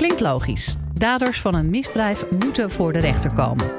klinkt 0.00 0.20
logisch. 0.20 0.76
Daders 0.94 1.40
van 1.40 1.54
een 1.54 1.70
misdrijf 1.70 2.24
moeten 2.44 2.70
voor 2.70 2.92
de 2.92 2.98
rechter 2.98 3.30
komen. 3.32 3.70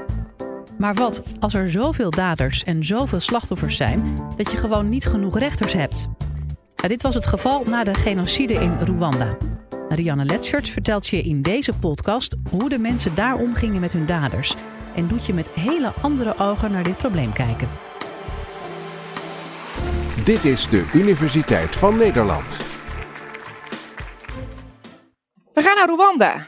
Maar 0.78 0.94
wat 0.94 1.24
als 1.40 1.54
er 1.54 1.72
zoveel 1.72 2.10
daders 2.10 2.64
en 2.64 2.86
zoveel 2.86 3.20
slachtoffers 3.20 3.76
zijn 3.76 4.18
dat 4.38 4.52
je 4.52 4.58
gewoon 4.58 4.90
niet 4.90 5.06
genoeg 5.06 5.40
rechters 5.40 5.74
hebt? 5.74 6.08
dit 6.88 7.02
was 7.02 7.16
het 7.16 7.26
geval 7.26 7.64
na 7.64 7.84
de 7.84 7.94
genocide 7.94 8.54
in 8.54 8.78
Rwanda. 8.80 9.38
Rianne 9.90 10.26
Letschert 10.26 10.70
vertelt 10.70 11.08
je 11.08 11.22
in 11.22 11.42
deze 11.42 11.74
podcast 11.80 12.36
hoe 12.50 12.70
de 12.70 12.80
mensen 12.80 13.16
daar 13.16 13.36
omgingen 13.36 13.82
met 13.82 13.94
hun 13.94 14.06
daders 14.06 14.56
en 14.96 15.08
doet 15.08 15.26
je 15.26 15.34
met 15.34 15.50
hele 15.50 15.94
andere 16.02 16.38
ogen 16.38 16.72
naar 16.72 16.84
dit 16.84 16.98
probleem 16.98 17.34
kijken. 17.34 17.68
Dit 20.24 20.46
is 20.46 20.70
de 20.70 20.90
Universiteit 20.94 21.76
van 21.76 21.98
Nederland. 21.98 22.71
We 25.54 25.62
gaan 25.62 25.76
naar 25.76 25.90
Rwanda. 25.90 26.48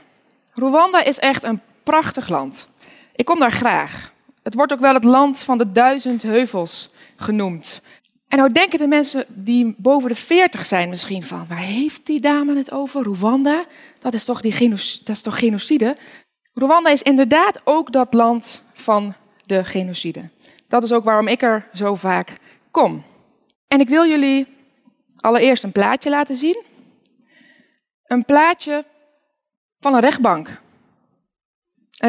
Rwanda 0.53 1.03
is 1.03 1.19
echt 1.19 1.43
een 1.43 1.61
prachtig 1.83 2.29
land. 2.29 2.67
Ik 3.15 3.25
kom 3.25 3.39
daar 3.39 3.51
graag. 3.51 4.11
Het 4.43 4.53
wordt 4.53 4.73
ook 4.73 4.79
wel 4.79 4.93
het 4.93 5.03
land 5.03 5.43
van 5.43 5.57
de 5.57 5.71
duizend 5.71 6.23
heuvels 6.23 6.91
genoemd. 7.15 7.81
En 8.27 8.37
nou 8.37 8.51
denken 8.51 8.79
de 8.79 8.87
mensen 8.87 9.25
die 9.27 9.75
boven 9.77 10.09
de 10.09 10.15
40 10.15 10.65
zijn 10.65 10.89
misschien 10.89 11.23
van, 11.23 11.45
waar 11.47 11.57
heeft 11.57 12.05
die 12.05 12.19
dame 12.19 12.55
het 12.55 12.71
over? 12.71 13.03
Rwanda? 13.03 13.65
Dat 13.99 14.13
is 14.13 14.23
toch, 14.23 14.41
die 14.41 14.69
dat 15.03 15.15
is 15.15 15.21
toch 15.21 15.39
genocide? 15.39 15.97
Rwanda 16.53 16.89
is 16.89 17.01
inderdaad 17.01 17.61
ook 17.63 17.91
dat 17.91 18.13
land 18.13 18.63
van 18.73 19.13
de 19.45 19.63
genocide. 19.63 20.29
Dat 20.67 20.83
is 20.83 20.91
ook 20.91 21.03
waarom 21.03 21.27
ik 21.27 21.41
er 21.41 21.67
zo 21.73 21.95
vaak 21.95 22.37
kom. 22.71 23.03
En 23.67 23.79
ik 23.79 23.89
wil 23.89 24.07
jullie 24.07 24.47
allereerst 25.17 25.63
een 25.63 25.71
plaatje 25.71 26.09
laten 26.09 26.35
zien. 26.35 26.63
Een 28.07 28.25
plaatje 28.25 28.85
van 29.83 29.93
een 29.93 30.01
rechtbank. 30.01 30.47
En 30.47 30.59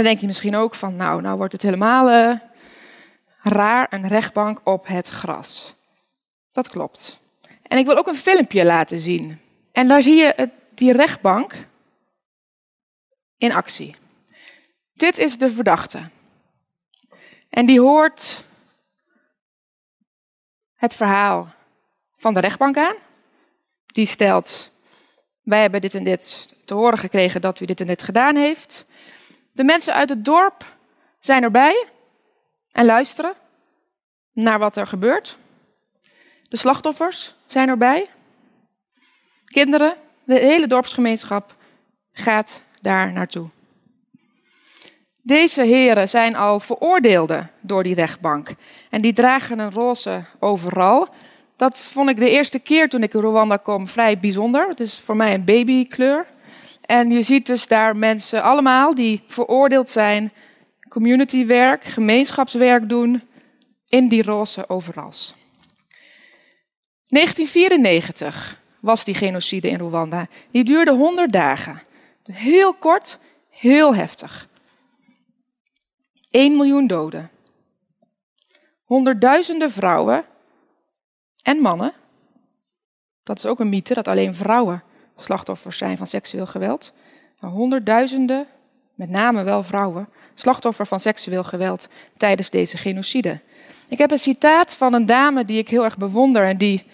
dan 0.00 0.02
denk 0.02 0.20
je 0.20 0.26
misschien 0.26 0.56
ook 0.56 0.74
van, 0.74 0.96
nou, 0.96 1.20
nou 1.20 1.36
wordt 1.36 1.52
het 1.52 1.62
helemaal 1.62 2.10
uh, 2.10 2.38
raar, 3.42 3.86
een 3.90 4.08
rechtbank 4.08 4.60
op 4.64 4.86
het 4.86 5.08
gras. 5.08 5.74
Dat 6.50 6.68
klopt. 6.68 7.20
En 7.62 7.78
ik 7.78 7.86
wil 7.86 7.96
ook 7.96 8.06
een 8.06 8.14
filmpje 8.14 8.64
laten 8.64 9.00
zien. 9.00 9.40
En 9.72 9.88
daar 9.88 10.02
zie 10.02 10.16
je 10.16 10.50
die 10.74 10.92
rechtbank 10.92 11.68
in 13.36 13.52
actie. 13.52 13.94
Dit 14.92 15.18
is 15.18 15.38
de 15.38 15.50
verdachte. 15.50 16.10
En 17.48 17.66
die 17.66 17.80
hoort 17.80 18.44
het 20.74 20.94
verhaal 20.94 21.54
van 22.16 22.34
de 22.34 22.40
rechtbank 22.40 22.76
aan. 22.76 22.96
Die 23.86 24.06
stelt: 24.06 24.72
Wij 25.44 25.60
hebben 25.60 25.80
dit 25.80 25.94
en 25.94 26.04
dit 26.04 26.54
te 26.64 26.74
horen 26.74 26.98
gekregen 26.98 27.40
dat 27.40 27.60
u 27.60 27.64
dit 27.64 27.80
en 27.80 27.86
dit 27.86 28.02
gedaan 28.02 28.36
heeft. 28.36 28.86
De 29.52 29.64
mensen 29.64 29.94
uit 29.94 30.08
het 30.08 30.24
dorp 30.24 30.76
zijn 31.20 31.42
erbij 31.42 31.86
en 32.72 32.84
luisteren 32.84 33.34
naar 34.32 34.58
wat 34.58 34.76
er 34.76 34.86
gebeurt. 34.86 35.38
De 36.42 36.56
slachtoffers 36.56 37.34
zijn 37.46 37.68
erbij. 37.68 38.08
Kinderen, 39.44 39.94
de 40.24 40.38
hele 40.38 40.66
dorpsgemeenschap 40.66 41.56
gaat 42.12 42.62
daar 42.80 43.12
naartoe. 43.12 43.48
Deze 45.22 45.62
heren 45.62 46.08
zijn 46.08 46.36
al 46.36 46.60
veroordeelden 46.60 47.50
door 47.60 47.82
die 47.82 47.94
rechtbank. 47.94 48.48
En 48.90 49.00
die 49.00 49.12
dragen 49.12 49.58
een 49.58 49.72
roze 49.72 50.24
overal. 50.38 51.08
Dat 51.64 51.90
vond 51.92 52.10
ik 52.10 52.16
de 52.16 52.30
eerste 52.30 52.58
keer 52.58 52.88
toen 52.88 53.02
ik 53.02 53.14
in 53.14 53.20
Rwanda 53.20 53.56
kwam 53.56 53.88
vrij 53.88 54.18
bijzonder. 54.18 54.68
Het 54.68 54.80
is 54.80 54.98
voor 54.98 55.16
mij 55.16 55.34
een 55.34 55.44
babykleur. 55.44 56.26
En 56.80 57.10
je 57.10 57.22
ziet 57.22 57.46
dus 57.46 57.66
daar 57.66 57.96
mensen 57.96 58.42
allemaal 58.42 58.94
die 58.94 59.22
veroordeeld 59.28 59.90
zijn, 59.90 60.32
communitywerk, 60.88 61.84
gemeenschapswerk 61.84 62.88
doen 62.88 63.22
in 63.88 64.08
die 64.08 64.22
roze 64.22 64.68
overals. 64.68 65.34
1994 67.04 68.60
was 68.80 69.04
die 69.04 69.14
genocide 69.14 69.68
in 69.68 69.78
Rwanda. 69.78 70.26
Die 70.50 70.64
duurde 70.64 70.92
100 70.92 71.32
dagen. 71.32 71.82
Heel 72.24 72.74
kort, 72.74 73.18
heel 73.50 73.94
heftig. 73.94 74.48
1 76.30 76.56
miljoen 76.56 76.86
doden. 76.86 77.30
Honderdduizenden 78.84 79.70
vrouwen 79.70 80.24
en 81.44 81.58
mannen. 81.58 81.92
Dat 83.22 83.38
is 83.38 83.46
ook 83.46 83.60
een 83.60 83.68
mythe 83.68 83.94
dat 83.94 84.08
alleen 84.08 84.34
vrouwen 84.34 84.82
slachtoffers 85.16 85.78
zijn 85.78 85.96
van 85.96 86.06
seksueel 86.06 86.46
geweld. 86.46 86.92
Honderdduizenden, 87.38 88.46
met 88.94 89.10
name 89.10 89.42
wel 89.42 89.62
vrouwen, 89.62 90.08
slachtoffer 90.34 90.86
van 90.86 91.00
seksueel 91.00 91.44
geweld 91.44 91.88
tijdens 92.16 92.50
deze 92.50 92.76
genocide. 92.76 93.40
Ik 93.88 93.98
heb 93.98 94.10
een 94.10 94.18
citaat 94.18 94.74
van 94.74 94.94
een 94.94 95.06
dame 95.06 95.44
die 95.44 95.58
ik 95.58 95.68
heel 95.68 95.84
erg 95.84 95.96
bewonder 95.96 96.44
en 96.44 96.58
die 96.58 96.86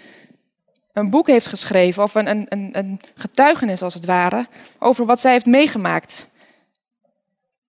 een 0.92 1.10
boek 1.10 1.26
heeft 1.26 1.46
geschreven, 1.46 2.02
of 2.02 2.14
een, 2.14 2.26
een, 2.28 2.68
een 2.72 3.00
getuigenis 3.14 3.82
als 3.82 3.94
het 3.94 4.04
ware, 4.04 4.46
over 4.78 5.06
wat 5.06 5.20
zij 5.20 5.32
heeft 5.32 5.46
meegemaakt 5.46 6.28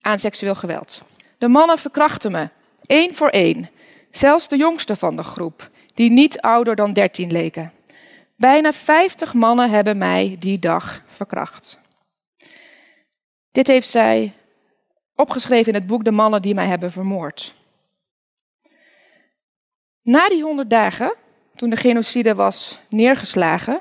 aan 0.02 0.20
seksueel 0.20 0.56
geweld. 0.56 1.02
De 1.38 1.48
mannen 1.48 1.78
verkrachten 1.78 2.32
me, 2.32 2.50
één 2.86 3.16
voor 3.16 3.30
één, 3.30 3.70
zelfs 4.12 4.48
de 4.48 4.58
jongste 4.58 4.96
van 4.96 5.16
de 5.16 5.24
groep, 5.24 5.70
die 6.02 6.12
niet 6.12 6.40
ouder 6.40 6.76
dan 6.76 6.94
dertien 6.94 7.32
leken. 7.32 7.72
Bijna 8.36 8.72
vijftig 8.72 9.34
mannen 9.34 9.70
hebben 9.70 9.98
mij 9.98 10.36
die 10.40 10.60
dag 10.60 11.02
verkracht. 11.08 11.80
Dit 13.52 13.68
heeft 13.68 13.90
zij 13.90 14.34
opgeschreven 15.16 15.74
in 15.74 15.80
het 15.80 15.88
boek 15.88 16.04
De 16.04 16.12
mannen 16.12 16.42
die 16.42 16.54
mij 16.54 16.68
hebben 16.68 16.92
vermoord. 16.92 17.56
Na 20.02 20.30
die 20.30 20.44
honderd 20.44 20.70
dagen, 20.70 21.16
toen 21.56 21.70
de 21.70 21.76
genocide 21.76 22.36
was 22.36 22.80
neergeslagen, 22.90 23.80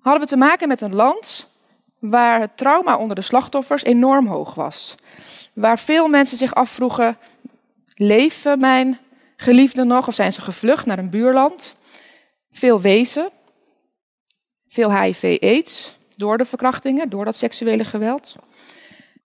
hadden 0.00 0.22
we 0.22 0.28
te 0.28 0.36
maken 0.36 0.68
met 0.68 0.80
een 0.80 0.94
land 0.94 1.50
waar 1.98 2.40
het 2.40 2.56
trauma 2.56 2.96
onder 2.96 3.16
de 3.16 3.22
slachtoffers 3.22 3.84
enorm 3.84 4.26
hoog 4.26 4.54
was. 4.54 4.94
Waar 5.52 5.78
veel 5.78 6.08
mensen 6.08 6.36
zich 6.36 6.54
afvroegen: 6.54 7.18
leven 7.94 8.58
mijn 8.58 8.98
geliefden 9.40 9.86
nog 9.86 10.08
of 10.08 10.14
zijn 10.14 10.32
ze 10.32 10.40
gevlucht 10.40 10.86
naar 10.86 10.98
een 10.98 11.10
buurland? 11.10 11.76
Veel 12.50 12.80
wezen, 12.80 13.30
veel 14.68 15.00
HIV-AIDS 15.00 15.96
door 16.16 16.38
de 16.38 16.44
verkrachtingen, 16.44 17.08
door 17.08 17.24
dat 17.24 17.36
seksuele 17.36 17.84
geweld. 17.84 18.36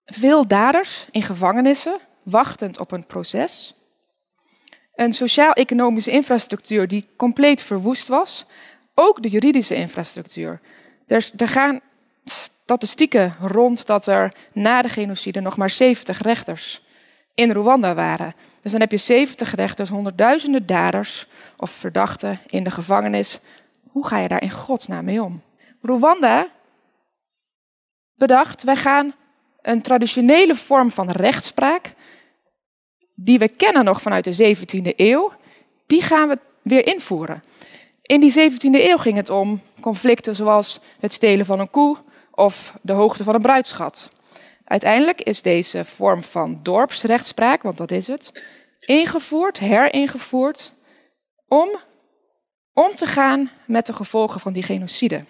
Veel 0.04 0.46
daders 0.46 1.06
in 1.10 1.22
gevangenissen, 1.22 1.98
wachtend 2.22 2.80
op 2.80 2.92
een 2.92 3.06
proces. 3.06 3.74
Een 4.94 5.12
sociaal-economische 5.12 6.10
infrastructuur 6.10 6.88
die 6.88 7.06
compleet 7.16 7.62
verwoest 7.62 8.08
was. 8.08 8.44
Ook 8.94 9.22
de 9.22 9.28
juridische 9.28 9.74
infrastructuur. 9.74 10.60
Er, 11.06 11.30
er 11.36 11.48
gaan 11.48 11.80
statistieken 12.24 13.36
rond 13.40 13.86
dat 13.86 14.06
er 14.06 14.34
na 14.52 14.82
de 14.82 14.88
genocide 14.88 15.40
nog 15.40 15.56
maar 15.56 15.70
70 15.70 16.20
rechters 16.20 16.82
in 17.34 17.50
Rwanda 17.50 17.94
waren. 17.94 18.34
Dus 18.64 18.72
dan 18.72 18.80
heb 18.80 18.90
je 18.90 18.96
70 18.96 19.54
rechters, 19.54 19.90
honderdduizenden 19.90 20.66
daders 20.66 21.26
of 21.56 21.70
verdachten 21.70 22.40
in 22.46 22.64
de 22.64 22.70
gevangenis. 22.70 23.40
Hoe 23.90 24.06
ga 24.06 24.18
je 24.18 24.28
daar 24.28 24.42
in 24.42 24.50
godsnaam 24.50 25.04
mee 25.04 25.22
om? 25.22 25.42
Rwanda 25.82 26.48
bedacht, 28.14 28.62
wij 28.62 28.76
gaan 28.76 29.14
een 29.62 29.82
traditionele 29.82 30.54
vorm 30.54 30.90
van 30.90 31.10
rechtspraak, 31.10 31.94
die 33.14 33.38
we 33.38 33.48
kennen 33.48 33.84
nog 33.84 34.02
vanuit 34.02 34.24
de 34.24 34.56
17e 34.56 34.96
eeuw, 34.96 35.32
die 35.86 36.02
gaan 36.02 36.28
we 36.28 36.38
weer 36.62 36.86
invoeren. 36.86 37.42
In 38.02 38.20
die 38.20 38.50
17e 38.50 38.70
eeuw 38.70 38.98
ging 38.98 39.16
het 39.16 39.30
om 39.30 39.60
conflicten 39.80 40.36
zoals 40.36 40.80
het 41.00 41.12
stelen 41.12 41.46
van 41.46 41.60
een 41.60 41.70
koe 41.70 41.96
of 42.30 42.78
de 42.82 42.92
hoogte 42.92 43.24
van 43.24 43.34
een 43.34 43.42
bruidschat. 43.42 44.10
Uiteindelijk 44.64 45.20
is 45.20 45.42
deze 45.42 45.84
vorm 45.84 46.22
van 46.22 46.60
dorpsrechtspraak, 46.62 47.62
want 47.62 47.76
dat 47.76 47.90
is 47.90 48.06
het, 48.06 48.32
ingevoerd, 48.78 49.58
heringevoerd, 49.58 50.72
om 51.48 51.78
om 52.74 52.94
te 52.94 53.06
gaan 53.06 53.50
met 53.66 53.86
de 53.86 53.92
gevolgen 53.92 54.40
van 54.40 54.52
die 54.52 54.62
genocide. 54.62 55.24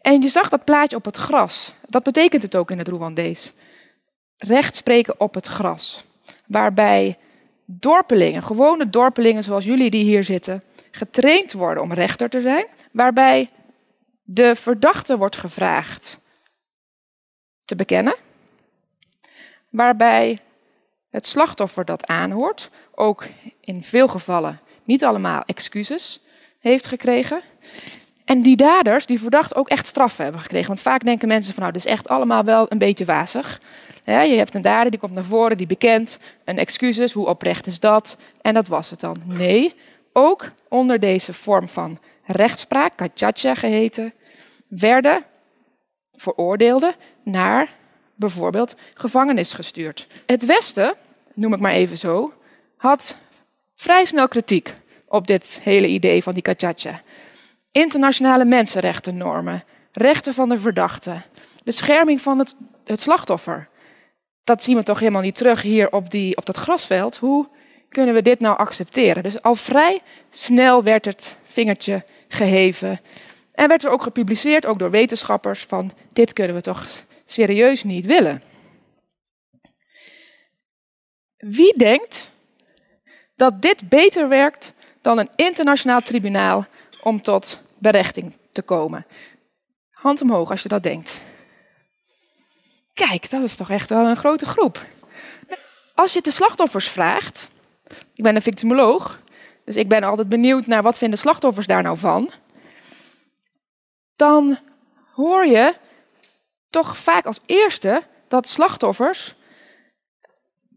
En 0.00 0.20
je 0.20 0.28
zag 0.28 0.48
dat 0.48 0.64
plaatje 0.64 0.96
op 0.96 1.04
het 1.04 1.16
gras. 1.16 1.74
Dat 1.88 2.02
betekent 2.02 2.42
het 2.42 2.56
ook 2.56 2.70
in 2.70 2.78
het 2.78 2.88
Rwandees. 2.88 3.52
Recht 4.36 4.74
spreken 4.74 5.20
op 5.20 5.34
het 5.34 5.46
gras. 5.46 6.04
Waarbij 6.46 7.18
dorpelingen, 7.64 8.42
gewone 8.42 8.90
dorpelingen 8.90 9.44
zoals 9.44 9.64
jullie 9.64 9.90
die 9.90 10.04
hier 10.04 10.24
zitten, 10.24 10.62
getraind 10.90 11.52
worden 11.52 11.82
om 11.82 11.92
rechter 11.92 12.28
te 12.28 12.40
zijn. 12.40 12.66
Waarbij 12.92 13.50
de 14.22 14.56
verdachte 14.56 15.18
wordt 15.18 15.36
gevraagd 15.36 16.20
te 17.64 17.76
bekennen. 17.76 18.14
Waarbij 19.74 20.38
het 21.10 21.26
slachtoffer 21.26 21.84
dat 21.84 22.06
aanhoort, 22.06 22.70
ook 22.94 23.26
in 23.60 23.84
veel 23.84 24.08
gevallen 24.08 24.60
niet 24.84 25.04
allemaal 25.04 25.42
excuses 25.46 26.20
heeft 26.58 26.86
gekregen. 26.86 27.42
En 28.24 28.42
die 28.42 28.56
daders, 28.56 29.06
die 29.06 29.18
verdacht 29.18 29.54
ook 29.54 29.68
echt 29.68 29.86
straffen 29.86 30.24
hebben 30.24 30.42
gekregen. 30.42 30.66
Want 30.66 30.80
vaak 30.80 31.04
denken 31.04 31.28
mensen 31.28 31.52
van, 31.52 31.62
nou, 31.62 31.74
dit 31.74 31.84
is 31.84 31.90
echt 31.90 32.08
allemaal 32.08 32.44
wel 32.44 32.66
een 32.68 32.78
beetje 32.78 33.04
wazig. 33.04 33.60
je 34.04 34.12
hebt 34.12 34.54
een 34.54 34.62
dader, 34.62 34.90
die 34.90 35.00
komt 35.00 35.14
naar 35.14 35.24
voren, 35.24 35.56
die 35.56 35.66
bekent, 35.66 36.18
een 36.44 36.58
excuses, 36.58 37.12
hoe 37.12 37.26
oprecht 37.26 37.66
is 37.66 37.80
dat? 37.80 38.16
En 38.42 38.54
dat 38.54 38.66
was 38.66 38.90
het 38.90 39.00
dan. 39.00 39.16
Nee, 39.24 39.74
ook 40.12 40.50
onder 40.68 41.00
deze 41.00 41.32
vorm 41.32 41.68
van 41.68 41.98
rechtspraak, 42.24 42.96
kachacha 42.96 43.54
geheten, 43.54 44.12
werden 44.68 45.24
veroordeelden 46.12 46.94
naar 47.24 47.68
bijvoorbeeld 48.14 48.74
gevangenis 48.94 49.52
gestuurd. 49.52 50.06
Het 50.26 50.46
Westen, 50.46 50.94
noem 51.34 51.52
ik 51.54 51.60
maar 51.60 51.72
even 51.72 51.98
zo, 51.98 52.32
had 52.76 53.16
vrij 53.74 54.04
snel 54.04 54.28
kritiek 54.28 54.74
op 55.08 55.26
dit 55.26 55.60
hele 55.62 55.86
idee 55.86 56.22
van 56.22 56.34
die 56.34 56.42
kachacha. 56.42 57.00
Internationale 57.70 58.44
mensenrechtennormen, 58.44 59.64
rechten 59.92 60.34
van 60.34 60.48
de 60.48 60.58
verdachte, 60.58 61.16
bescherming 61.64 62.20
van 62.20 62.38
het, 62.38 62.56
het 62.84 63.00
slachtoffer. 63.00 63.68
Dat 64.44 64.62
zien 64.62 64.76
we 64.76 64.82
toch 64.82 64.98
helemaal 64.98 65.22
niet 65.22 65.34
terug 65.34 65.62
hier 65.62 65.92
op, 65.92 66.10
die, 66.10 66.36
op 66.36 66.46
dat 66.46 66.56
grasveld. 66.56 67.16
Hoe 67.16 67.48
kunnen 67.88 68.14
we 68.14 68.22
dit 68.22 68.40
nou 68.40 68.56
accepteren? 68.56 69.22
Dus 69.22 69.42
al 69.42 69.54
vrij 69.54 70.02
snel 70.30 70.82
werd 70.82 71.04
het 71.04 71.36
vingertje 71.46 72.04
geheven. 72.28 73.00
En 73.52 73.68
werd 73.68 73.84
er 73.84 73.90
ook 73.90 74.02
gepubliceerd, 74.02 74.66
ook 74.66 74.78
door 74.78 74.90
wetenschappers, 74.90 75.64
van 75.68 75.92
dit 76.12 76.32
kunnen 76.32 76.56
we 76.56 76.62
toch 76.62 76.86
serieus 77.26 77.82
niet 77.84 78.06
willen. 78.06 78.42
Wie 81.36 81.78
denkt 81.78 82.30
dat 83.36 83.62
dit 83.62 83.88
beter 83.88 84.28
werkt 84.28 84.72
dan 85.00 85.18
een 85.18 85.30
internationaal 85.36 86.00
tribunaal 86.00 86.66
om 87.02 87.20
tot 87.20 87.60
berechting 87.78 88.32
te 88.52 88.62
komen? 88.62 89.06
Hand 89.90 90.20
omhoog 90.20 90.50
als 90.50 90.62
je 90.62 90.68
dat 90.68 90.82
denkt. 90.82 91.20
Kijk, 92.94 93.30
dat 93.30 93.42
is 93.42 93.56
toch 93.56 93.70
echt 93.70 93.88
wel 93.88 94.06
een 94.06 94.16
grote 94.16 94.46
groep. 94.46 94.84
Als 95.94 96.12
je 96.12 96.20
de 96.20 96.30
slachtoffers 96.30 96.88
vraagt, 96.88 97.50
ik 98.14 98.22
ben 98.22 98.34
een 98.34 98.42
victimoloog, 98.42 99.20
dus 99.64 99.76
ik 99.76 99.88
ben 99.88 100.02
altijd 100.02 100.28
benieuwd 100.28 100.66
naar 100.66 100.82
wat 100.82 100.98
vinden 100.98 101.18
slachtoffers 101.18 101.66
daar 101.66 101.82
nou 101.82 101.98
van. 101.98 102.30
Dan 104.16 104.58
hoor 105.12 105.46
je 105.46 105.74
toch 106.74 106.96
vaak 106.96 107.26
als 107.26 107.40
eerste 107.46 108.02
dat 108.28 108.48
slachtoffers. 108.48 109.34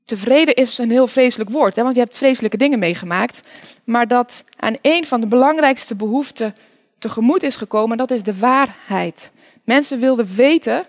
Tevreden 0.04 0.56
is 0.56 0.78
een 0.78 0.92
heel 0.92 1.08
vreselijk 1.08 1.50
woord, 1.50 1.76
hè, 1.76 1.84
want 1.84 1.96
je 1.96 2.02
hebt 2.02 2.18
vreselijke 2.18 2.58
dingen 2.58 2.80
meegemaakt. 2.80 3.42
Maar 3.84 4.08
dat 4.08 4.44
aan 4.58 4.76
een 4.82 5.06
van 5.06 5.22
de 5.22 5.28
belangrijkste 5.28 5.96
behoeften 5.96 6.56
tegemoet 7.00 7.44
is 7.44 7.56
gekomen, 7.56 7.98
dat 7.98 8.12
is 8.12 8.24
de 8.24 8.38
waarheid. 8.38 9.32
Mensen 9.64 10.00
wilden 10.00 10.36
weten, 10.36 10.86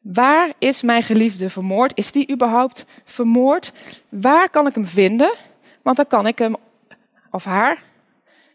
waar 0.00 0.52
is 0.58 0.82
mijn 0.82 1.02
geliefde 1.02 1.50
vermoord? 1.50 1.92
Is 1.96 2.12
die 2.12 2.30
überhaupt 2.32 2.84
vermoord? 3.04 3.72
Waar 4.08 4.50
kan 4.50 4.66
ik 4.66 4.74
hem 4.74 4.86
vinden? 4.86 5.34
Want 5.82 5.96
dan 5.96 6.06
kan 6.06 6.26
ik 6.26 6.38
hem 6.38 6.56
of 7.30 7.44
haar 7.44 7.82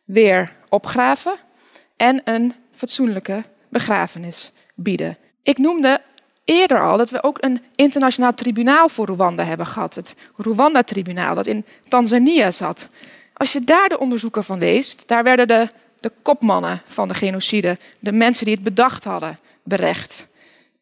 weer 0.04 0.56
opgraven 0.70 1.36
en 1.98 2.22
een 2.24 2.54
fatsoenlijke 2.76 3.44
begrafenis 3.70 4.52
bieden. 4.76 5.18
Ik 5.44 5.58
noemde 5.58 6.02
eerder 6.46 6.82
al 6.82 6.98
dat 6.98 7.10
we 7.10 7.24
ook 7.24 7.38
een 7.40 7.62
internationaal 7.76 8.34
tribunaal 8.34 8.90
voor 8.90 9.08
Rwanda 9.08 9.44
hebben 9.44 9.66
gehad. 9.66 9.96
Het 9.96 10.16
Rwanda-tribunaal 10.38 11.36
dat 11.36 11.48
in 11.48 11.66
Tanzania 11.88 12.52
zat. 12.52 12.88
Als 13.34 13.54
je 13.54 13.64
daar 13.64 13.90
de 13.90 14.00
onderzoeken 14.00 14.44
van 14.44 14.60
leest, 14.60 15.08
daar 15.08 15.24
werden 15.24 15.48
de, 15.48 15.70
de 16.00 16.12
kopmannen 16.22 16.82
van 16.88 17.08
de 17.08 17.14
genocide, 17.14 17.78
de 18.00 18.12
mensen 18.12 18.46
die 18.46 18.54
het 18.54 18.64
bedacht 18.64 19.04
hadden, 19.04 19.40
berecht. 19.64 20.28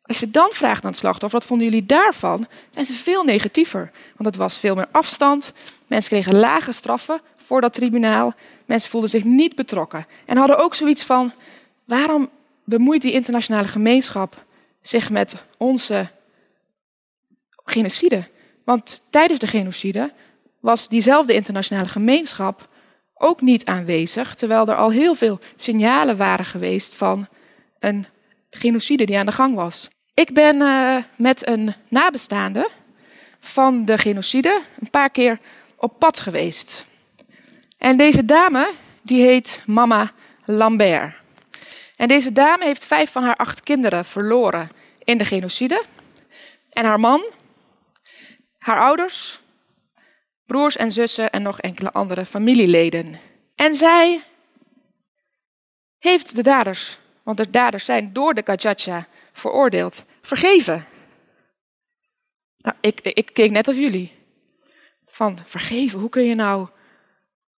Als 0.02 0.20
je 0.20 0.32
dan 0.32 0.50
vraagt 0.52 0.84
aan 0.84 0.90
het 0.90 1.00
slachtoffer, 1.00 1.40
wat 1.40 1.48
vonden 1.48 1.68
jullie 1.68 1.86
daarvan? 1.86 2.48
Zijn 2.70 2.86
ze 2.86 2.94
veel 2.94 3.24
negatiever. 3.24 3.92
Want 4.16 4.30
het 4.30 4.36
was 4.36 4.60
veel 4.60 4.76
meer 4.76 4.88
afstand. 4.92 5.54
Mensen 5.88 6.12
kregen 6.12 6.40
lage 6.40 6.72
straffen 6.72 7.22
voor 7.38 7.62
dat 7.62 7.74
tribunaal. 7.74 8.34
Mensen 8.66 8.90
voelden 8.90 9.10
zich 9.10 9.24
niet 9.24 9.56
betrokken. 9.56 10.06
En 10.26 10.38
hadden 10.38 10.58
ook 10.58 10.76
zoiets 10.76 11.04
van, 11.04 11.32
waarom 11.86 12.30
bemoeit 12.64 13.02
die 13.02 13.12
internationale 13.12 13.68
gemeenschap 13.68 14.46
zich 14.82 15.10
met 15.10 15.44
onze 15.58 16.10
genocide. 17.64 18.28
Want 18.66 19.02
tijdens 19.10 19.40
de 19.40 19.48
genocide 19.48 20.14
was 20.60 20.88
diezelfde 20.88 21.34
internationale 21.34 21.88
gemeenschap 21.88 22.68
ook 23.14 23.42
niet 23.42 23.66
aanwezig, 23.66 24.36
terwijl 24.36 24.68
er 24.68 24.76
al 24.76 24.92
heel 24.92 25.16
veel 25.16 25.40
signalen 25.56 26.18
waren 26.18 26.46
geweest 26.46 26.96
van 26.96 27.28
een 27.80 28.06
genocide 28.50 29.04
die 29.06 29.18
aan 29.18 29.26
de 29.26 29.32
gang 29.32 29.56
was. 29.56 29.90
Ik 30.14 30.34
ben 30.34 30.56
uh, 30.56 30.96
met 31.16 31.48
een 31.48 31.74
nabestaande 31.88 32.70
van 33.40 33.86
de 33.86 33.98
genocide 33.98 34.62
een 34.80 34.90
paar 34.90 35.10
keer 35.10 35.40
op 35.76 36.00
pad 36.00 36.20
geweest. 36.20 36.86
En 37.78 37.98
deze 37.98 38.26
dame, 38.26 38.74
die 39.02 39.22
heet 39.22 39.64
Mama 39.66 40.12
Lambert. 40.46 41.19
En 42.00 42.08
deze 42.08 42.32
dame 42.32 42.66
heeft 42.66 42.86
vijf 42.86 43.12
van 43.12 43.24
haar 43.24 43.36
acht 43.36 43.62
kinderen 43.62 44.06
verloren 44.06 44.70
in 45.04 45.18
de 45.18 45.26
genocide. 45.26 45.84
En 46.70 46.86
haar 46.86 47.00
man, 47.00 47.24
haar 48.58 48.80
ouders, 48.80 49.42
broers 50.46 50.78
en 50.78 50.92
zussen 50.92 51.30
en 51.30 51.42
nog 51.42 51.60
enkele 51.62 51.92
andere 51.92 52.26
familieleden. 52.26 53.20
En 53.56 53.76
zij 53.76 54.22
heeft 55.98 56.36
de 56.36 56.44
daders, 56.44 57.00
want 57.24 57.38
de 57.38 57.50
daders 57.50 57.86
zijn 57.86 58.14
door 58.14 58.34
de 58.34 58.44
Gajacha 58.46 59.08
veroordeeld, 59.34 60.06
vergeven. 60.22 60.86
Nou, 62.58 62.76
ik, 62.82 63.00
ik 63.00 63.34
keek 63.34 63.52
net 63.52 63.68
als 63.68 63.78
jullie. 63.78 64.12
Van 65.06 65.40
vergeven, 65.46 66.00
hoe 66.00 66.10
kun 66.10 66.26
je 66.26 66.36
nou, 66.36 66.68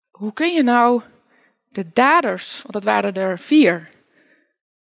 hoe 0.10 0.34
kun 0.34 0.54
je 0.54 0.64
nou 0.64 1.02
de 1.68 1.90
daders, 1.94 2.62
want 2.62 2.74
dat 2.74 2.84
waren 2.84 3.14
er 3.14 3.40
vier, 3.40 3.98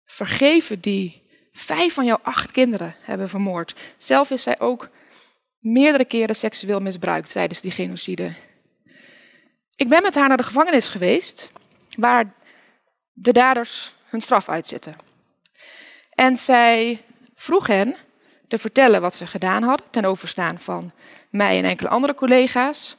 vergeven 0.08 0.80
die 0.80 1.22
vijf 1.52 1.94
van 1.94 2.06
jouw 2.06 2.20
acht 2.22 2.52
kinderen 2.52 2.96
hebben 3.02 3.30
vermoord. 3.30 3.76
Zelf 3.98 4.32
is 4.32 4.44
zij 4.44 4.60
ook 4.60 4.90
meerdere 5.60 6.06
keren 6.06 6.36
seksueel 6.36 6.80
misbruikt 6.80 7.32
tijdens 7.32 7.62
die 7.62 7.72
genocide. 7.72 8.34
Ik 9.76 9.90
ben 9.90 10.02
met 10.02 10.16
haar 10.16 10.28
naar 10.28 10.38
de 10.38 10.44
gevangenis 10.44 10.90
geweest, 10.90 11.52
waar 11.98 12.34
de 13.14 13.32
daders 13.32 13.94
hun 14.06 14.22
straf 14.22 14.50
uitzitten. 14.50 14.96
En 16.10 16.38
zij 16.38 17.02
vroeg 17.36 17.68
hen 17.68 17.96
te 18.48 18.58
vertellen 18.58 19.02
wat 19.02 19.16
ze 19.16 19.28
gedaan 19.28 19.64
hadden, 19.64 19.86
ten 19.90 20.06
overstaan 20.06 20.60
van 20.60 20.92
mij 21.30 21.58
en 21.58 21.64
enkele 21.64 21.90
andere 21.90 22.16
collega's. 22.16 22.98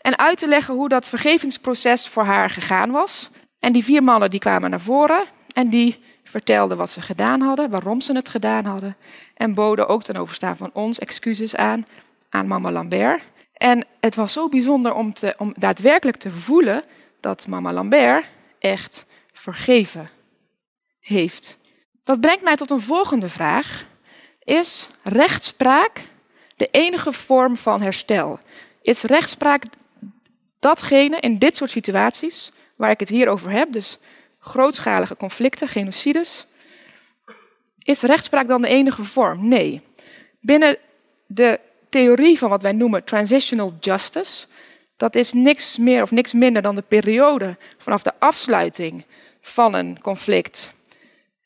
En 0.00 0.18
uit 0.18 0.38
te 0.38 0.48
leggen 0.48 0.74
hoe 0.74 0.88
dat 0.88 1.08
vergevingsproces 1.08 2.08
voor 2.08 2.24
haar 2.24 2.50
gegaan 2.50 2.90
was. 2.90 3.30
En 3.58 3.72
die 3.72 3.84
vier 3.84 4.02
mannen 4.02 4.30
die 4.30 4.40
kwamen 4.40 4.70
naar 4.70 4.80
voren 4.80 5.24
en 5.52 5.68
die 5.68 6.02
vertelden 6.24 6.76
wat 6.76 6.90
ze 6.90 7.00
gedaan 7.00 7.40
hadden, 7.40 7.70
waarom 7.70 8.00
ze 8.00 8.14
het 8.14 8.28
gedaan 8.28 8.64
hadden. 8.64 8.96
En 9.34 9.54
boden 9.54 9.88
ook 9.88 10.02
ten 10.02 10.16
overstaan 10.16 10.56
van 10.56 10.70
ons 10.72 10.98
excuses 10.98 11.56
aan 11.56 11.86
aan 12.28 12.46
mama 12.46 12.70
Lambert. 12.70 13.22
En 13.52 13.86
het 14.00 14.14
was 14.14 14.32
zo 14.32 14.48
bijzonder 14.48 14.94
om, 14.94 15.12
te, 15.12 15.34
om 15.38 15.54
daadwerkelijk 15.58 16.16
te 16.16 16.30
voelen 16.30 16.84
dat 17.20 17.46
mama 17.46 17.72
Lambert 17.72 18.26
echt 18.58 19.06
vergeven 19.32 20.10
heeft. 21.00 21.58
Dat 22.02 22.20
brengt 22.20 22.42
mij 22.42 22.56
tot 22.56 22.70
een 22.70 22.80
volgende 22.80 23.28
vraag. 23.28 23.86
Is 24.42 24.88
rechtspraak 25.02 26.00
de 26.56 26.68
enige 26.70 27.12
vorm 27.12 27.56
van 27.56 27.82
herstel? 27.82 28.38
Is 28.82 29.02
rechtspraak 29.02 29.64
datgene 30.58 31.20
in 31.20 31.38
dit 31.38 31.56
soort 31.56 31.70
situaties 31.70 32.52
waar 32.76 32.90
ik 32.90 33.00
het 33.00 33.08
hier 33.08 33.28
over 33.28 33.50
heb, 33.50 33.72
dus 33.72 33.98
grootschalige 34.44 35.16
conflicten, 35.16 35.68
genocides. 35.68 36.46
Is 37.78 38.02
rechtspraak 38.02 38.48
dan 38.48 38.62
de 38.62 38.68
enige 38.68 39.04
vorm? 39.04 39.48
Nee. 39.48 39.80
Binnen 40.40 40.76
de 41.26 41.60
theorie 41.88 42.38
van 42.38 42.50
wat 42.50 42.62
wij 42.62 42.72
noemen 42.72 43.04
transitional 43.04 43.72
justice, 43.80 44.46
dat 44.96 45.14
is 45.14 45.32
niks 45.32 45.78
meer 45.78 46.02
of 46.02 46.10
niks 46.10 46.32
minder 46.32 46.62
dan 46.62 46.74
de 46.74 46.84
periode 46.88 47.56
vanaf 47.78 48.02
de 48.02 48.12
afsluiting 48.18 49.04
van 49.40 49.74
een 49.74 50.00
conflict, 50.00 50.74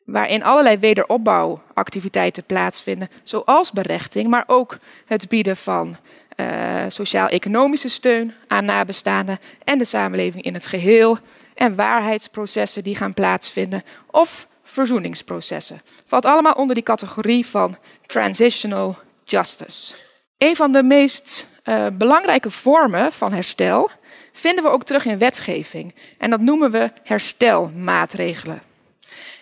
waarin 0.05 0.43
allerlei 0.43 0.79
wederopbouwactiviteiten 0.79 2.45
plaatsvinden, 2.45 3.11
zoals 3.23 3.73
berechting, 3.73 4.29
maar 4.29 4.45
ook 4.47 4.79
het 5.07 5.29
bieden 5.29 5.57
van 5.57 5.97
uh, 6.41 6.85
sociaal-economische 6.89 7.89
steun 7.89 8.35
aan 8.47 8.65
nabestaanden 8.65 9.39
en 9.65 9.79
de 9.79 9.85
samenleving 9.85 10.45
in 10.45 10.55
het 10.55 10.67
geheel, 10.67 11.19
en 11.55 11.75
waarheidsprocessen 11.75 12.83
die 12.83 12.97
gaan 12.97 13.15
plaatsvinden, 13.15 13.83
of 14.11 14.47
verzoeningsprocessen. 14.65 15.81
Valt 16.07 16.25
allemaal 16.25 16.53
onder 16.53 16.75
die 16.75 16.85
categorie 16.85 17.47
van 17.47 17.77
transitional 18.07 18.99
justice. 19.25 19.95
Een 20.39 20.57
van 20.57 20.73
de 20.73 20.83
meest 20.83 21.49
uh, 21.65 21.87
belangrijke 21.93 22.51
vormen 22.51 23.13
van 23.13 23.33
herstel 23.33 23.91
vinden 24.33 24.65
we 24.65 24.71
ook 24.71 24.85
terug 24.85 25.05
in 25.05 25.19
wetgeving. 25.19 25.95
En 26.19 26.31
dat 26.31 26.41
noemen 26.41 26.71
we 26.71 26.91
herstelmaatregelen. 27.03 28.63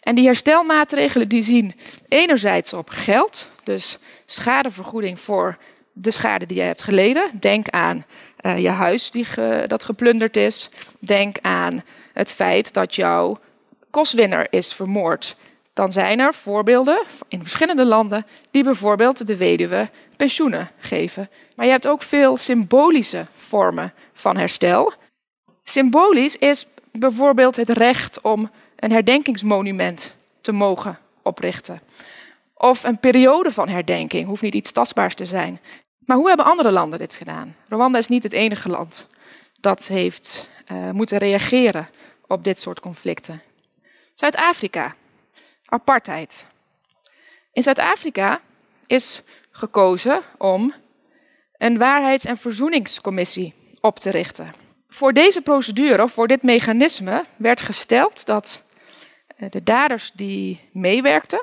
En 0.01 0.15
die 0.15 0.25
herstelmaatregelen 0.25 1.29
die 1.29 1.43
zien 1.43 1.75
enerzijds 2.09 2.73
op 2.73 2.91
geld, 2.91 3.51
dus 3.65 3.99
schadevergoeding 4.27 5.21
voor 5.21 5.59
de 5.99 6.11
schade 6.11 6.47
die 6.47 6.57
je 6.57 6.63
hebt 6.63 6.83
geleden. 6.83 7.31
Denk 7.41 7.69
aan 7.69 8.05
uh, 8.41 8.59
je 8.59 8.69
huis 8.69 9.11
die 9.11 9.27
dat 9.67 9.85
geplunderd 9.85 10.37
is. 10.37 10.69
Denk 10.99 11.37
aan 11.41 11.83
het 12.13 12.33
feit 12.33 12.73
dat 12.73 12.95
jouw 12.95 13.39
kostwinner 13.91 14.47
is 14.51 14.75
vermoord. 14.75 15.37
Dan 15.73 15.93
zijn 15.93 16.19
er 16.19 16.35
voorbeelden 16.35 17.03
in 17.29 17.43
verschillende 17.43 17.85
landen 17.85 18.27
die 18.51 18.65
bijvoorbeeld 18.65 19.27
de 19.27 19.37
weduwe 19.37 19.91
pensioenen 20.17 20.71
geven. 20.79 21.31
Maar 21.55 21.67
je 21.67 21.73
hebt 21.73 21.87
ook 21.87 22.03
veel 22.03 22.37
symbolische 22.37 23.27
vormen 23.37 23.93
van 24.13 24.37
herstel. 24.37 24.93
Symbolisch 25.65 26.37
is 26.37 26.67
bijvoorbeeld 26.93 27.57
het 27.57 27.69
recht 27.69 28.21
om 28.21 28.51
een 28.77 28.93
herdenkingsmonument 28.93 30.17
te 30.41 30.53
mogen 30.53 30.99
oprichten. 31.23 31.81
Of 32.55 32.85
een 32.85 32.99
periode 32.99 33.51
van 33.51 33.69
herdenking, 33.69 34.27
hoeft 34.27 34.43
niet 34.43 34.55
iets 34.55 34.73
tastbaars 34.73 35.15
te 35.15 35.27
zijn. 35.27 35.61
Maar 36.07 36.17
hoe 36.17 36.29
hebben 36.29 36.47
andere 36.47 36.71
landen 36.71 36.99
dit 36.99 37.17
gedaan? 37.17 37.57
Rwanda 37.69 37.99
is 37.99 38.09
niet 38.09 38.23
het 38.23 38.33
enige 38.33 38.69
land 38.69 39.07
dat 39.61 39.87
heeft 39.87 40.49
uh, 40.73 40.91
moeten 40.91 41.19
reageren 41.19 41.89
op 42.27 42.45
dit 42.45 42.59
soort 42.59 42.81
conflicten. 42.81 43.43
Zuid-Afrika, 44.15 44.95
apartheid. 45.65 46.47
In 47.53 47.63
Zuid-Afrika 47.63 48.41
is 48.87 49.23
gekozen 49.51 50.21
om 50.39 50.75
een 51.57 51.79
waarheids- 51.79 52.25
en 52.25 52.37
verzoeningscommissie 52.37 53.55
op 53.81 53.99
te 53.99 54.11
richten. 54.11 54.53
Voor 54.89 55.13
deze 55.13 55.41
procedure, 55.41 56.09
voor 56.09 56.27
dit 56.27 56.43
mechanisme, 56.43 57.25
werd 57.37 57.63
gesteld 57.63 58.27
dat 58.27 58.63
eh, 59.37 59.51
de 59.51 59.63
daders 59.63 60.13
die 60.15 60.69
meewerkten 60.73 61.43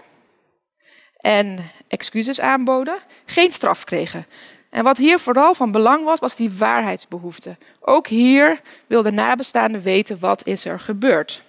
en 1.18 1.72
excuses 1.94 2.40
aanboden, 2.40 2.98
geen 3.26 3.52
straf 3.52 3.84
kregen. 3.84 4.26
En 4.70 4.84
wat 4.84 4.98
hier 4.98 5.20
vooral 5.20 5.54
van 5.54 5.72
belang 5.72 6.04
was, 6.04 6.20
was 6.20 6.36
die 6.36 6.52
waarheidsbehoefte. 6.52 7.58
Ook 7.80 8.08
hier 8.08 8.62
wilden 8.88 9.14
nabestaanden 9.14 9.82
weten 9.82 10.20
wat 10.20 10.48
is 10.48 10.66
er 10.66 10.80
gebeurd. 10.80 11.44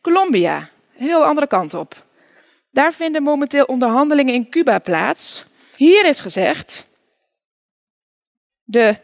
Colombia, 0.00 0.68
heel 0.92 1.24
andere 1.24 1.46
kant 1.46 1.74
op. 1.74 2.04
Daar 2.70 2.92
vinden 2.92 3.22
momenteel 3.22 3.64
onderhandelingen 3.64 4.34
in 4.34 4.50
Cuba 4.50 4.78
plaats. 4.78 5.44
Hier 5.76 6.06
is 6.06 6.20
gezegd, 6.20 6.86
de 8.62 8.96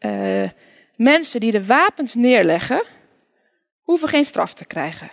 uh, 0.00 0.48
mensen 0.96 1.40
die 1.40 1.52
de 1.52 1.66
wapens 1.66 2.14
neerleggen, 2.14 2.82
hoeven 3.80 4.08
geen 4.08 4.24
straf 4.24 4.54
te 4.54 4.66
krijgen. 4.66 5.10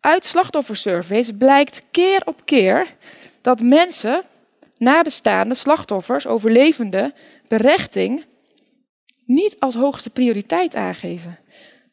Uit 0.00 0.24
slachtoffersurveys 0.24 1.30
blijkt 1.38 1.82
keer 1.90 2.22
op 2.24 2.40
keer 2.44 2.86
dat 3.46 3.60
mensen, 3.60 4.22
nabestaanden, 4.78 5.56
slachtoffers, 5.56 6.26
overlevenden, 6.26 7.14
berechting 7.48 8.24
niet 9.24 9.56
als 9.58 9.74
hoogste 9.74 10.10
prioriteit 10.10 10.74
aangeven, 10.74 11.38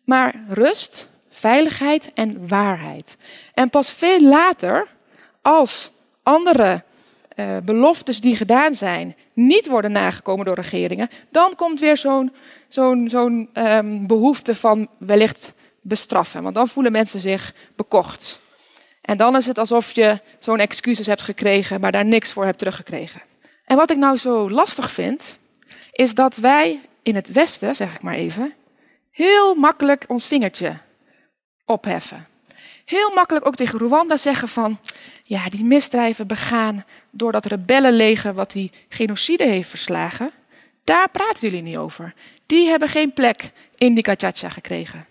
maar 0.06 0.36
rust, 0.48 1.08
veiligheid 1.30 2.14
en 2.14 2.48
waarheid. 2.48 3.18
En 3.54 3.70
pas 3.70 3.92
veel 3.92 4.22
later, 4.22 4.88
als 5.42 5.92
andere 6.24 6.84
uh, 7.36 7.58
beloftes 7.64 8.22
die 8.22 8.36
gedaan 8.36 8.76
zijn 8.76 9.16
niet 9.34 9.68
worden 9.68 9.92
nagekomen 9.92 10.46
door 10.46 10.56
regeringen, 10.60 11.10
dan 11.30 11.56
komt 11.56 11.80
weer 11.80 11.98
zo'n 13.08 13.50
um, 13.54 14.08
behoefte 14.08 14.56
van 14.56 14.88
wellicht 14.98 15.54
bestraffen. 15.82 16.44
Want 16.44 16.56
dan 16.56 16.68
voelen 16.68 16.92
mensen 16.92 17.20
zich 17.20 17.54
bekocht. 17.76 18.42
En 19.04 19.18
dan 19.18 19.36
is 19.36 19.46
het 19.46 19.58
alsof 19.58 19.92
je 19.92 20.20
zo'n 20.40 20.60
excuses 20.60 21.06
hebt 21.06 21.22
gekregen, 21.22 21.80
maar 21.80 21.92
daar 21.92 22.06
niks 22.06 22.32
voor 22.32 22.46
hebt 22.46 22.58
teruggekregen. 22.58 23.22
En 23.66 23.78
wat 23.78 23.92
ik 23.92 23.98
nou 23.98 24.18
zo 24.18 24.50
lastig 24.50 24.92
vind, 24.92 25.38
is 25.92 26.14
dat 26.14 26.36
wij 26.36 26.82
in 27.02 27.16
het 27.16 27.32
Westen, 27.32 27.76
zeg 27.76 27.96
ik 27.96 28.02
maar 28.02 28.14
even, 28.14 28.54
heel 29.12 29.56
makkelijk 29.56 30.06
ons 30.08 30.28
vingertje 30.28 30.78
opheffen. 31.66 32.28
Heel 32.86 33.12
makkelijk 33.14 33.46
ook 33.46 33.56
tegen 33.56 33.80
Rwanda 33.80 34.18
zeggen 34.18 34.48
van, 34.48 34.80
ja, 35.24 35.50
die 35.50 35.64
misdrijven 35.64 36.28
begaan 36.28 36.86
door 37.12 37.32
dat 37.32 37.46
rebellenleger 37.46 38.34
wat 38.34 38.52
die 38.52 38.72
genocide 38.90 39.44
heeft 39.44 39.70
verslagen, 39.70 40.32
daar 40.84 41.10
praten 41.10 41.48
jullie 41.48 41.64
niet 41.64 41.78
over. 41.78 42.14
Die 42.46 42.68
hebben 42.68 42.90
geen 42.90 43.14
plek 43.14 43.52
in 43.78 43.94
die 43.94 44.04
Kachacha 44.04 44.50
gekregen. 44.50 45.06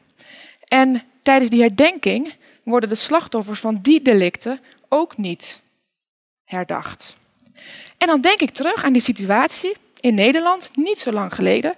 En 0.68 1.02
tijdens 1.22 1.50
die 1.50 1.60
herdenking 1.60 2.34
worden 2.62 2.88
de 2.88 2.94
slachtoffers 2.94 3.60
van 3.60 3.78
die 3.82 4.02
delicten 4.02 4.60
ook 4.88 5.16
niet 5.16 5.60
herdacht. 6.44 7.16
En 7.98 8.06
dan 8.06 8.20
denk 8.20 8.40
ik 8.40 8.50
terug 8.50 8.84
aan 8.84 8.92
die 8.92 9.02
situatie 9.02 9.76
in 10.00 10.14
Nederland, 10.14 10.70
niet 10.74 11.00
zo 11.00 11.12
lang 11.12 11.34
geleden, 11.34 11.76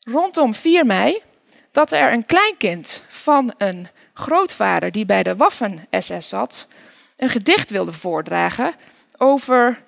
rondom 0.00 0.54
4 0.54 0.86
mei, 0.86 1.22
dat 1.70 1.92
er 1.92 2.12
een 2.12 2.26
kleinkind 2.26 3.04
van 3.08 3.54
een 3.58 3.88
grootvader 4.14 4.92
die 4.92 5.06
bij 5.06 5.22
de 5.22 5.36
Waffen-SS 5.36 6.28
zat, 6.28 6.66
een 7.16 7.28
gedicht 7.28 7.70
wilde 7.70 7.92
voordragen 7.92 8.74
over 9.16 9.82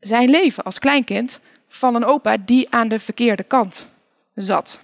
zijn 0.00 0.30
leven 0.30 0.64
als 0.64 0.78
kleinkind 0.78 1.40
van 1.68 1.94
een 1.94 2.04
opa 2.04 2.36
die 2.36 2.70
aan 2.70 2.88
de 2.88 3.00
verkeerde 3.00 3.42
kant 3.42 3.88
zat. 4.34 4.80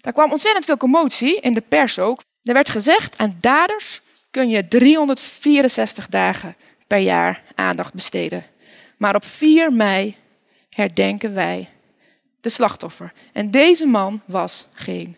Daar 0.00 0.12
kwam 0.12 0.30
ontzettend 0.30 0.64
veel 0.64 0.76
commotie 0.76 1.40
in 1.40 1.52
de 1.52 1.60
pers 1.60 1.98
ook. 1.98 2.20
Er 2.42 2.54
werd 2.54 2.68
gezegd, 2.68 3.18
aan 3.18 3.38
daders 3.40 4.00
kun 4.30 4.48
je 4.48 4.68
364 4.68 6.08
dagen 6.08 6.56
per 6.86 6.98
jaar 6.98 7.42
aandacht 7.54 7.94
besteden. 7.94 8.44
Maar 8.96 9.14
op 9.14 9.24
4 9.24 9.72
mei 9.72 10.16
herdenken 10.68 11.34
wij 11.34 11.68
de 12.40 12.48
slachtoffer. 12.48 13.12
En 13.32 13.50
deze 13.50 13.86
man 13.86 14.20
was 14.24 14.66
geen 14.74 15.16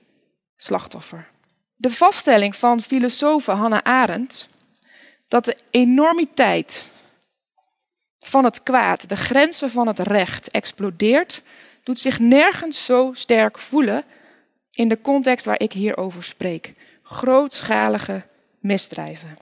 slachtoffer. 0.56 1.28
De 1.76 1.90
vaststelling 1.90 2.56
van 2.56 2.80
filosoof 2.80 3.46
Hannah 3.46 3.82
Arendt 3.82 4.48
dat 5.28 5.44
de 5.44 5.56
enormiteit 5.70 6.90
van 8.18 8.44
het 8.44 8.62
kwaad, 8.62 9.08
de 9.08 9.16
grenzen 9.16 9.70
van 9.70 9.86
het 9.86 9.98
recht 9.98 10.50
explodeert, 10.50 11.42
doet 11.82 11.98
zich 11.98 12.18
nergens 12.18 12.84
zo 12.84 13.10
sterk 13.12 13.58
voelen 13.58 14.04
in 14.70 14.88
de 14.88 15.00
context 15.00 15.44
waar 15.44 15.60
ik 15.60 15.72
hier 15.72 15.96
over 15.96 16.24
spreek. 16.24 16.74
Grootschalige 17.04 18.22
misdrijven. 18.58 19.38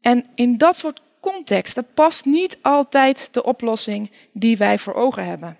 En 0.00 0.26
in 0.34 0.58
dat 0.58 0.76
soort 0.76 1.00
contexten 1.20 1.86
past 1.94 2.24
niet 2.24 2.58
altijd 2.62 3.28
de 3.32 3.44
oplossing 3.44 4.10
die 4.32 4.56
wij 4.56 4.78
voor 4.78 4.94
ogen 4.94 5.24
hebben. 5.24 5.56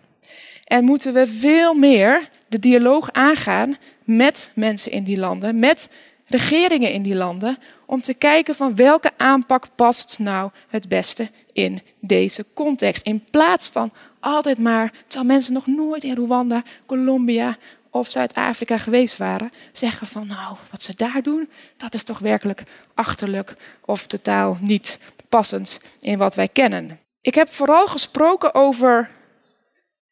En 0.65 0.85
moeten 0.85 1.13
we 1.13 1.27
veel 1.27 1.75
meer 1.75 2.29
de 2.49 2.59
dialoog 2.59 3.13
aangaan 3.13 3.77
met 4.05 4.51
mensen 4.55 4.93
in 4.93 5.05
die 5.05 5.19
landen, 5.19 5.59
met 5.59 5.89
regeringen 6.27 6.93
in 6.93 7.03
die 7.03 7.17
landen, 7.17 7.59
om 7.87 8.01
te 8.01 8.15
kijken 8.15 8.55
van 8.55 8.75
welke 8.75 9.11
aanpak 9.17 9.67
past 9.75 10.19
nou 10.19 10.51
het 10.69 10.89
beste 10.89 11.31
in 11.53 11.83
deze 12.01 12.45
context. 12.55 13.07
In 13.07 13.25
plaats 13.31 13.69
van 13.69 13.93
altijd 14.21 14.59
maar, 14.59 14.93
terwijl 15.07 15.33
mensen 15.33 15.53
nog 15.53 15.67
nooit 15.67 16.05
in 16.05 16.15
Rwanda, 16.15 16.63
Colombia 16.87 17.57
of 17.91 18.11
Zuid-Afrika 18.11 18.79
geweest 18.79 19.17
waren, 19.17 19.53
zeggen 19.73 20.07
van 20.07 20.27
nou, 20.27 20.57
wat 20.71 20.83
ze 20.83 20.95
daar 20.97 21.23
doen, 21.23 21.51
dat 21.77 21.95
is 21.95 22.03
toch 22.03 22.19
werkelijk 22.19 22.63
achterlijk 22.95 23.55
of 23.85 24.07
totaal 24.07 24.57
niet 24.61 24.99
passend 25.29 25.81
in 26.01 26.19
wat 26.19 26.35
wij 26.35 26.49
kennen. 26.49 26.99
Ik 27.21 27.35
heb 27.35 27.49
vooral 27.49 27.87
gesproken 27.87 28.55
over 28.55 29.11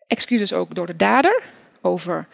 excuses 0.07 0.53
ook 0.53 0.75
door 0.75 0.87
de 0.87 0.97
dader, 0.97 1.43
over 1.81 2.29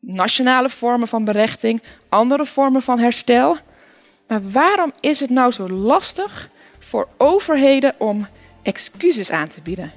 nationale 0.00 0.68
vormen 0.68 1.08
van 1.08 1.24
berechting, 1.24 1.82
andere 2.08 2.44
vormen 2.44 2.82
van 2.82 2.98
herstel. 2.98 3.56
Maar 4.26 4.50
waarom 4.50 4.92
is 5.00 5.20
het 5.20 5.30
nou 5.30 5.52
zo 5.52 5.68
lastig 5.68 6.48
voor 6.78 7.08
overheden 7.16 7.94
om 7.98 8.26
excuses 8.62 9.30
aan 9.30 9.48
te 9.48 9.60
bieden? 9.60 9.92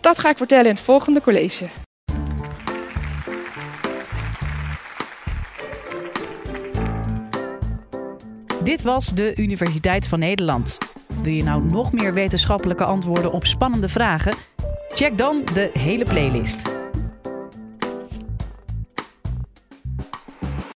Dat 0.00 0.18
ga 0.18 0.28
ik 0.28 0.36
vertellen 0.36 0.64
in 0.64 0.74
het 0.74 0.80
volgende 0.80 1.20
college. 1.20 1.68
Dit 8.66 8.82
was 8.82 9.14
de 9.14 9.32
Universiteit 9.36 10.06
van 10.06 10.18
Nederland. 10.18 10.78
Wil 11.22 11.32
je 11.32 11.42
nou 11.42 11.64
nog 11.64 11.92
meer 11.92 12.14
wetenschappelijke 12.14 12.84
antwoorden 12.84 13.32
op 13.32 13.46
spannende 13.46 13.88
vragen? 13.88 14.34
Check 14.88 15.18
dan 15.18 15.42
de 15.52 15.70
hele 15.72 16.04
playlist. 16.04 16.75